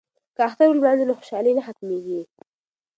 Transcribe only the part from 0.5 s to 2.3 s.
ولمانځو نو خوشحالي نه ختمیږي.